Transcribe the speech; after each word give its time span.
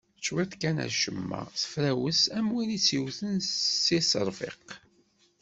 Cwiṭ 0.23 0.51
kan 0.61 0.77
acemma, 0.85 1.41
tefrawes, 1.61 2.21
am 2.37 2.47
win 2.53 2.71
itt-yewten 2.77 3.33
s 3.41 3.85
yiṣerfiq. 3.95 4.67